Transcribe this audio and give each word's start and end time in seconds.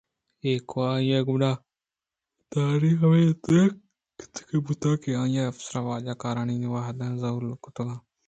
ایوکءَ 0.45 0.83
آئی 0.91 1.09
ءِ 1.17 1.27
گناہءُردی 1.27 2.91
ہمے 3.01 3.21
درگیجگ 3.43 4.51
بوت 4.65 4.83
کہ 5.01 5.11
آئی 5.21 5.37
ءَ 5.41 5.49
افسر 5.51 5.73
ءُ 5.79 5.87
واجہ 5.89 6.13
کارانی 6.21 6.55
وہد 6.73 6.99
زوال 7.21 7.45
کُتگ 7.63 7.89